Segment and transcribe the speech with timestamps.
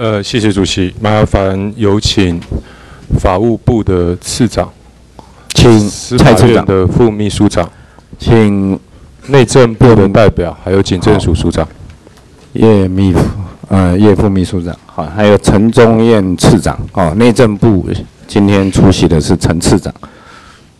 [0.00, 2.40] 呃，谢谢主席，麻烦有请
[3.18, 4.66] 法务部的次长，
[5.52, 5.78] 请
[6.16, 7.70] 蔡次长的副秘书长，
[8.18, 8.80] 请
[9.26, 11.68] 内政部的代表，还有警政署署长，
[12.54, 13.14] 叶秘，
[13.68, 17.86] 呃，叶副秘书长，好，还有陈宗彦次长，哦，内政部
[18.26, 19.92] 今天出席的是陈次长，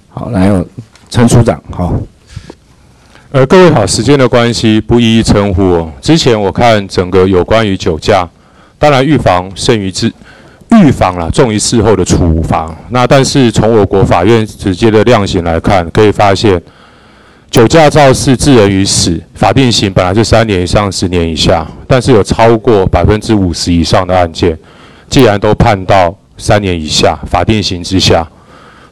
[0.09, 0.67] 好，来有
[1.11, 1.95] 陈署长，好。
[3.33, 5.93] 呃，各位好，时间的关系不一一称呼哦。
[6.01, 8.27] 之前我看整个有关于酒驾。
[8.81, 10.11] 当然，预防胜于治，
[10.71, 12.75] 预防啦重于事后的处罚。
[12.89, 16.59] 那但是从我国法院直接的量刑来看，可以发现，
[17.51, 24.59] 酒驾肇事致人于死，法定刑本来是三年以上十年以下，但是有超过百分之五十以上的案件，
[25.11, 28.27] 既然都判到三年以下，法定刑之下。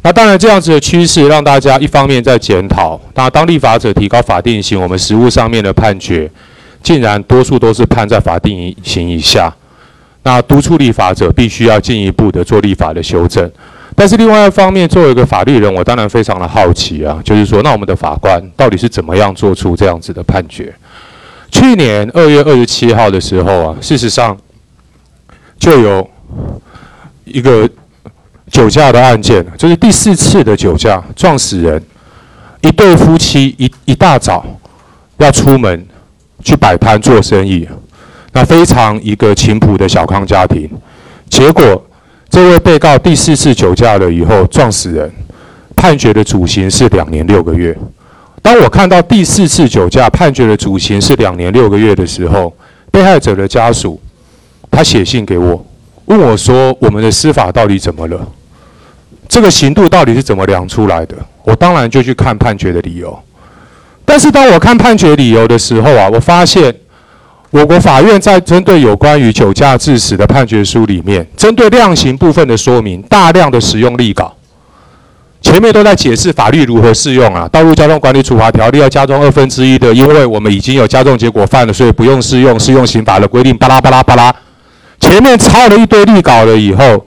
[0.02, 6.30] 那当然这样子的趋势，让大家一方面在检讨，那当立法者提高法定刑，我们实务上面的判决，
[6.83, 9.50] 竟然多数都是判在法定刑以下。
[10.29, 13.51] 那督促立法者必须要进一步的做立法的修正，
[13.97, 20.70] 但是另外一方面，作为一个法律人，我当然非常的好奇啊，就是说，那我们的法官到底是怎么样做出这样子的判决？
[21.51, 24.37] 去年二月二十七号的时候啊，事实上
[25.59, 26.07] 就有
[27.25, 27.67] 一个
[28.51, 31.83] 酒驾的案件，就是第四次的酒驾撞死人，
[32.61, 34.45] 一对夫妻一一大早
[35.17, 35.87] 要出门
[36.45, 37.67] 去摆摊做生意。
[38.39, 40.70] 那非常一个勤朴的小康家庭，
[41.28, 41.84] 结果
[42.31, 45.12] 这位被告第四次酒驾了以后撞死人，
[45.75, 47.77] 判决的主刑是两年六个月。
[48.41, 52.55] 当我看到第四次酒驾判决的主刑是两年六个月的时候，
[52.92, 54.00] 被害者的家属
[54.70, 55.67] 他写信给我，
[56.05, 58.25] 问我说：“我们的司法到底怎么了？
[59.28, 63.19] 这个刑度到底是怎么量出来的？”我当然就去看判决的理由。
[64.05, 66.73] 但是当我看判决理由的时候啊，我发现。
[67.51, 74.35] 我国法院在针对有关于酒驾致死的判决书里面，针对量刑部分的说明，大量的使用例稿，
[75.41, 84.35] 前面都在解释法律如何适用啊，《道路交通管理处罚条例》要加重二分之一的，因为我们已经有加重结果犯了，所以不用适用适用刑法的规定，巴拉巴拉巴拉，
[85.01, 87.07] 前面抄了一堆例稿了以后，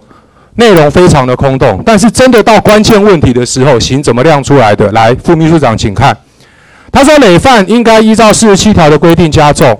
[0.55, 4.91] 内容非常的空洞，但是真的到关键问题的时候，刑怎么量出来的？
[4.91, 6.17] 来，副秘书长请看，
[6.91, 9.79] 他说累犯应该依照四十七条的规定加重。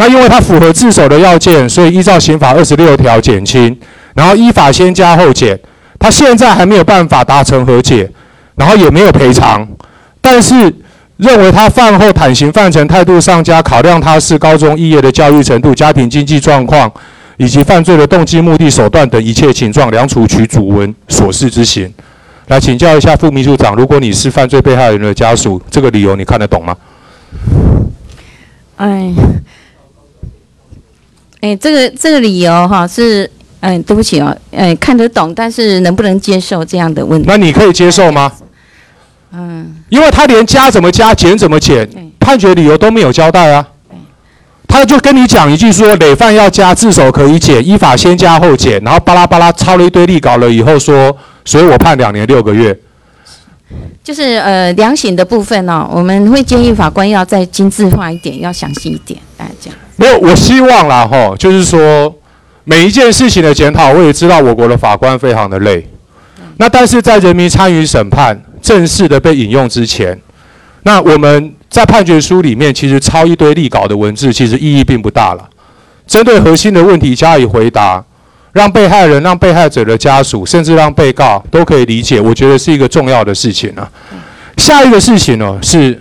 [0.00, 3.78] 那因为他符合自首的要件，所以依照刑法二十六条减轻，
[4.14, 5.60] 然后依法先加后减。
[5.98, 8.10] 他现在还没有办法达成和解，
[8.54, 9.68] 然后也没有赔偿，
[10.22, 10.74] 但是
[11.18, 16.90] 认为他犯后坦行犯陈态度上佳，考量他是高中肄业的教育程度、家庭经济状况
[17.36, 21.92] 以及犯罪的动机、目的、手段等一切情状，量处取主文所示之刑。
[22.46, 26.74] 来请教一下副秘书长，如果你是犯罪被害人的家属，这个理由你看得懂吗？
[28.76, 29.12] 哎。
[31.40, 33.30] 哎，这个这个理由哈是，
[33.60, 37.26] 哎，对不起哦，哎，看得懂，但是能不能接受这样的问题？
[37.28, 38.32] 那你可以接受吗？
[39.32, 43.66] 嗯，因为他连加怎么加，减怎么减，判决理由都没有交代啊。
[44.68, 52.78] 他就跟你讲一句说，累犯要加，自首可以减，依法先加后减，然后巴拉巴拉抄了一堆例稿了以后说，所以我判两年六个月。
[54.02, 59.78] 就是呃，量刑的部分呢、哦，我们会建议法官要再精致化一点，要详细一点，大家这样。
[60.00, 62.10] 没有，我希望啦，吼，就是说
[62.64, 65.86] 每一件事情的检讨，我也知道我国的法官非常的累。
[66.56, 70.18] 那但是在人民参与审判正式的被引用之前，
[70.84, 75.46] 那我们在判决书里面其实抄一堆立稿的文字，其实意义并不大了。
[76.06, 78.02] 针对核心的问题加以回答，
[78.52, 83.86] 让被害人、让被害者的家属，甚至让被告都可以理解，我觉得是一个重要的事情啊。
[84.56, 86.00] 下一个事情呢，是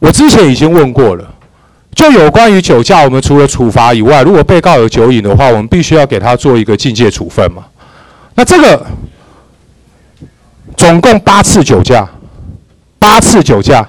[0.00, 1.29] 我之前已经问过了。
[1.94, 7.64] 就有关于酒驾，我们除了处罚以外，如果被告有酒瘾的话，我们必须要给他做一个禁戒处分嘛。
[8.34, 8.86] 那这个
[10.76, 12.08] 总共八次酒驾，
[12.98, 13.86] 八次酒驾，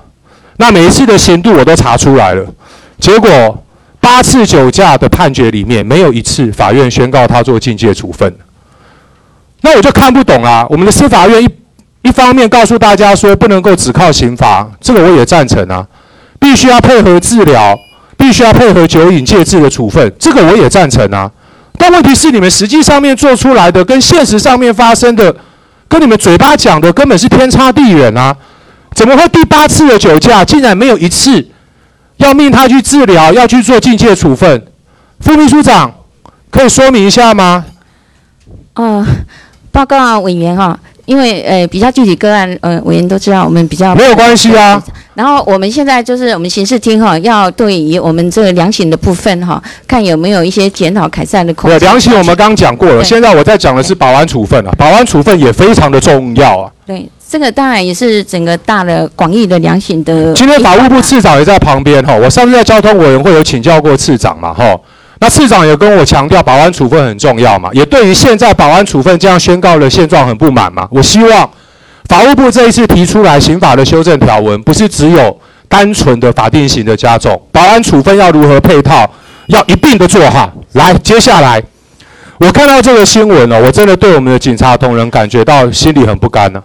[0.57, 2.45] 那每一次的刑度我都查出来了，
[2.99, 3.63] 结果
[3.99, 8.35] 八次酒驾的判决里面没有一次法院宣告他做禁戒处分。
[9.61, 10.65] 那我就看不懂啊。
[10.69, 11.49] 我们的司法院一
[12.01, 15.87] 一方面告诉大家说不能够只靠刑罚，这个我也赞成啊，
[16.39, 17.77] 必须要配合治疗。
[18.21, 21.29] 必须要配合酒瘾戒治的处分，这个我也赞成啊。
[21.75, 25.35] 但问题是，你们实际上面做出来的跟现实上面发生的，
[25.87, 28.35] 跟你们嘴巴讲的根本是天差地远啊！
[28.93, 31.43] 怎么会第八次的酒驾竟然没有一次
[32.17, 34.63] 要命他去治疗，要去做禁戒处分？
[35.19, 35.91] 副秘书长
[36.51, 37.65] 可以说明一下吗？
[38.75, 39.03] 呃，
[39.71, 44.81] 报告啊，委员哈，因为呃比较具体个案，呃委员都知道，我们比较没有关系啊。
[45.13, 51.77] 然后我们现在就是我们刑事厅哈，要对于我们这个量刑的部分哈，看有没有一些检讨改善的空间。
[51.77, 56.71] 对，量刑我们刚刚讲过了，对现在我在讲的是保安处分啊，保安处分也非常的重要啊。
[56.85, 60.33] 对，这个当然也是整个大的广义的量刑的。
[60.33, 64.79] 今天法务部次长也在旁边哈，我上次在交通委员会有请教过次长嘛哈，
[65.19, 71.49] 那次长也跟我强调保安处分很重要嘛，也对于现在保安处分这样宣告的现状很不满嘛，我希望。
[72.11, 79.09] 法务部这一次提出来刑法的修正条文，不是只有单纯的法定刑的加重，保安处分要如何配套，
[79.47, 80.51] 要一并的做哈。
[80.73, 81.63] 来，接下来
[82.37, 86.61] 我看到这个新闻了，我真的对我们的警察同仁感觉到心里很不甘呢。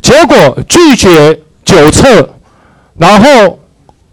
[0.00, 2.30] 结果拒绝酒测，
[2.98, 3.58] 然后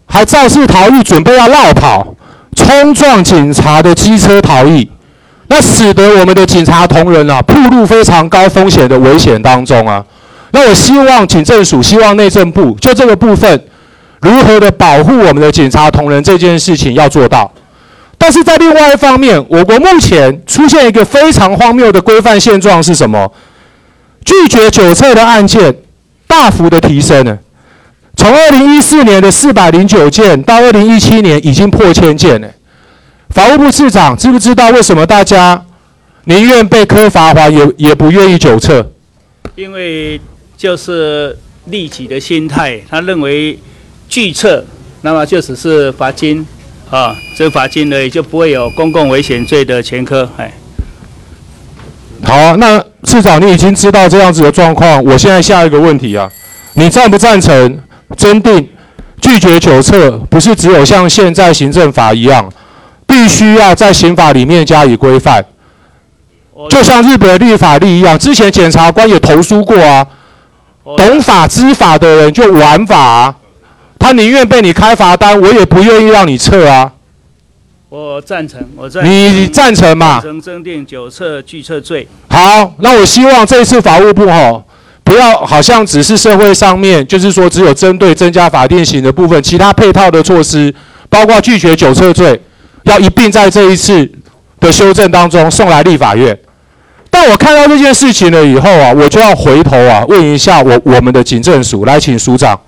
[0.06, 2.16] 还肇事逃逸，准备要绕跑，
[2.56, 4.90] 冲撞警察的机车逃逸。
[5.46, 10.04] 那使得我们的警察同仁啊，暴露非常高风险的危险当中啊。
[10.52, 13.60] 那我希望警政署、希望内政部就这个部分，
[14.20, 17.52] 如何的保护我们的警察同仁这件事情要做到。
[18.16, 23.30] 但是在另外一方面，我国目前出现一个非常荒谬的规范现状是什么？
[24.24, 25.74] 拒绝酒测的案件
[26.26, 27.36] 大幅的提升呢？
[28.16, 32.48] 从二零一四年的四百零九件到二零一七年已经破千件呢。
[33.34, 35.60] 法务部次长知不知道为什么大家
[36.26, 38.92] 宁愿被科罚锾，也也不愿意酒测？
[39.56, 40.20] 因为
[40.56, 43.58] 就是利己的心态，他认为
[44.08, 44.64] 拒测，
[45.02, 46.46] 那么就只是罚金
[46.88, 50.30] 啊，这罚金呢也就不会有公共危险罪的前科。
[50.36, 50.54] 哎，
[52.22, 56.30] 好啊，那次长你已经知道这样子的状况，我现在下一个问题啊，
[56.74, 57.80] 你赞不赞成
[58.16, 58.68] 增订
[59.20, 62.48] 拒绝酒测，不是只有像现在行政法一样？
[63.14, 65.44] 必须要在刑法里面加以规范，
[66.68, 68.18] 就像日本的立法例一样。
[68.18, 70.04] 之前检察官也投诉过啊，
[70.96, 73.36] 懂法知法的人就玩法啊，
[74.00, 76.90] 他宁愿被你开罚单，我也不愿意让你撤啊。
[77.88, 79.12] 我赞成，我赞成。
[79.12, 80.20] 你赞成嘛？
[80.20, 82.08] 成增订酒测拒测罪。
[82.28, 84.64] 好，那我希望这一次法务部吼，
[85.04, 90.74] 不要好像只是社会上面，就是说只有针对增加法定刑的部分，其他配套的措施，
[91.08, 92.40] 包括拒绝酒测罪。
[92.84, 94.10] 要一并在这一次
[94.60, 96.38] 的修正当中送来立法院。
[97.10, 102.58] 但我看到这件事情了以后啊，我就要回头啊问一下我我们的警政署，来请署长，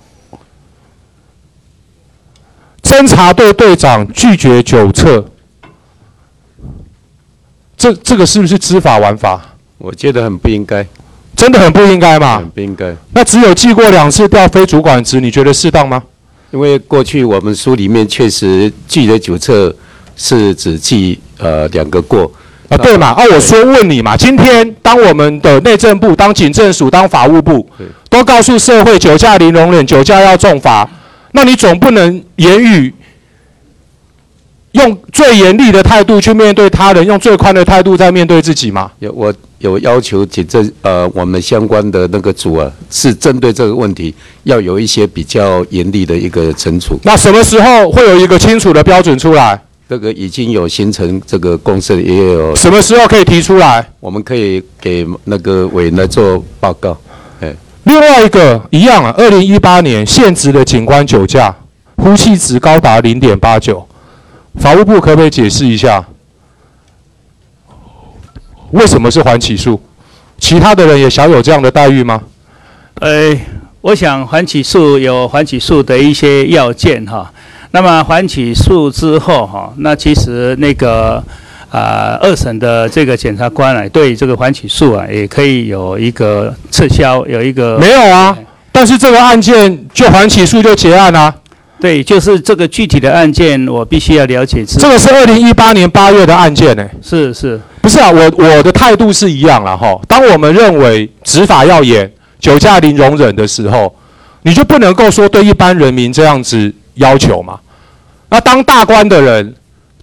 [2.81, 5.25] 侦查队队长拒绝酒测，
[7.75, 9.55] 这这个是不是知法玩法？
[9.77, 10.87] 我觉得很不应该，
[11.35, 12.37] 真的很不应该吗？
[12.37, 12.95] 很不应该。
[13.11, 16.01] 那只有记过两次调非主管职，你觉得适当吗？
[16.51, 19.75] 因为过去我们书里面确实拒绝酒测。
[20.17, 22.29] 是只记呃两个过
[22.69, 23.07] 啊，对嘛？
[23.11, 27.65] 啊，我说问你嘛，今天当我们的内政部、当警政署、当法务部，
[28.09, 30.89] 都告诉社会酒驾零容忍，酒驾要重罚，
[31.31, 32.93] 那你总不能言语
[34.73, 38.91] 用最严厉的态度去面对他人，用最宽的态度在面对自己嘛？
[38.99, 44.13] 有我有要求警政呃，我们相关的那个组啊，是针对这个问题
[44.43, 46.99] 要有一些比较严厉的一个惩处。
[47.03, 49.57] 那什么时候会有一个清楚的标准出来？
[49.89, 53.87] 这个已经有形成这个共识，也有什么时候可以提出来？
[54.01, 56.97] 我们可以给那个委员来做报告。
[57.39, 57.55] 哎，
[57.85, 61.55] 另外一个一样啊，二零一八年现职的警官酒驾，
[61.95, 63.87] 呼气值高达零点八九，
[64.59, 66.05] 法务部可不可以解释一下，
[68.71, 69.81] 为什么是缓起诉？
[70.37, 72.21] 其他的人也享有这样的待遇吗？
[72.95, 73.33] 呃，
[73.79, 77.31] 我想缓起诉有缓起诉的一些要件哈。
[77.71, 81.21] 那么缓起诉之后，哈，那其实那个
[81.69, 88.35] 啊、呃，二审的这个检察官啊，对这个缓起诉啊，也可以有一个撤销，有一个没有啊？
[88.71, 91.33] 但是这个案件就缓起诉就结案啊？
[91.79, 94.63] 对，就是这个具体的案件，我必须要了解。
[94.65, 96.91] 这个是二零一八年八月的案件呢、欸？
[97.03, 98.09] 是是，不是啊？
[98.09, 99.99] 我我的态度是一样了哈。
[100.07, 102.09] 当我们认为执法要严，
[102.39, 103.93] 酒驾零容忍的时候，
[104.43, 106.73] 你就不能够说对一般人民这样子。
[106.97, 107.59] 要求嘛，
[108.29, 109.55] 那当大官的人，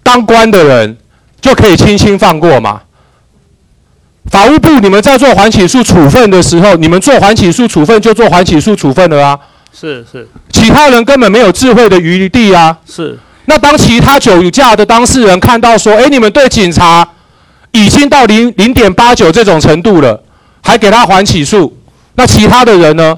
[0.03, 0.97] 当官的人
[1.39, 2.81] 就可以轻轻放过吗？
[4.31, 9.39] 法务部，你们在做缓起诉处分的时候，你们做缓起诉处分就做缓起诉处分了啊。
[9.71, 12.75] 是是，其他人根本没有智慧的余地啊。
[12.89, 13.17] 是。
[13.45, 17.07] 那当其他酒驾的当事人看到说，诶，你们对警察
[17.71, 20.23] 已经到零零点八九这种程度了，
[20.63, 21.77] 还给他缓起诉，
[22.15, 23.15] 那其他的人呢？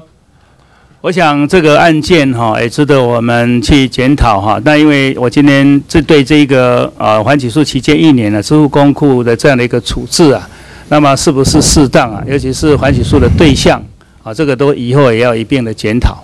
[1.00, 4.60] 我想这个案件哈也值得我们去检讨哈。
[4.64, 10.48] 那因为我今天这对这个呃缓起诉期间一年的支付公库的这样的一个处置啊，
[10.88, 12.20] 那么是不是适当啊？
[12.26, 13.80] 尤其是缓起诉的对象
[14.24, 16.18] 啊，这个都以后也要一并的检讨。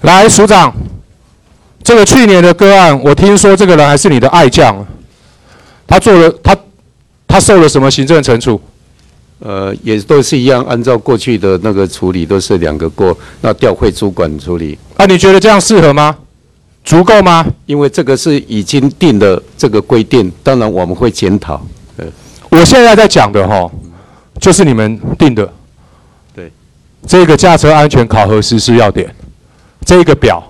[0.00, 0.72] 来，署长，
[1.84, 4.74] 这个去年的个案，我听说这个人还是你的爱将，
[5.86, 6.56] 他做了他
[7.28, 8.58] 他受了什么行政惩处？
[9.38, 14.78] 呃，也都是一样，按照过去的那个处理，都是两个过，那调会主管处理。
[14.96, 16.16] 啊，你觉得这样适合吗？
[16.82, 17.44] 足够吗？
[17.66, 21.60] 因为这个是已经定的这个规定，当然我们会检讨。
[21.96, 22.06] 呃，
[22.48, 23.70] 我现在在讲的哈，
[24.40, 25.52] 就是你们定的。
[26.34, 26.50] 对，
[27.06, 29.14] 这个驾车安全考核实施要点，
[29.84, 30.42] 这个表，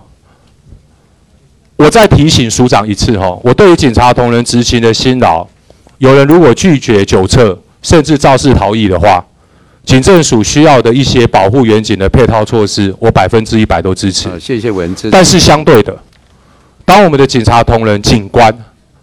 [1.76, 5.46] 我再提醒署长一次哈，我对于警察同仁执勤的辛劳，
[5.98, 9.24] 有人如果拒绝酒测，甚至肇事逃逸的话，
[9.84, 14.28] 警政署需要的一些保护远景的配套措施，我百分之一百都支持。
[14.40, 15.08] 谢谢文志。
[15.08, 15.96] 但是相对的，
[16.84, 18.52] 当我们的警察同仁、警官，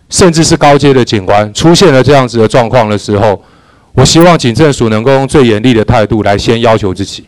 [0.10, 3.42] 甚至是高阶的警官出现了这样子的状况的时候，
[3.94, 7.24] 我希望警政署能够用最严厉的态度来先要求自己，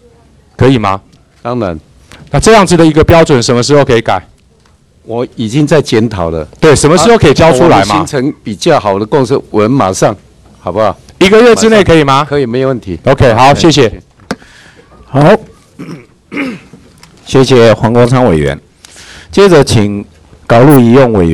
[0.57, 0.99] 可以吗？
[1.41, 1.79] 当然。
[2.31, 4.21] 那这样子的一个标准，什么时候可以改？
[5.03, 6.45] 我已经在检讨了。
[6.59, 7.95] 对，什么时候可以交出来嘛？
[7.95, 10.13] 形成比较好的共识，我们马上，
[10.59, 10.93] 好不好？
[11.19, 12.25] 一个月之内可以吗？
[12.29, 12.99] 可以，没有问题。
[13.05, 14.01] OK，好，谢谢。
[15.05, 15.35] 好，
[17.25, 18.59] 谢谢黄国昌委员。
[19.31, 20.05] 接着请
[20.45, 21.33] 高露仪用委员。